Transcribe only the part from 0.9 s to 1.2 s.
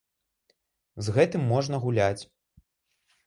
З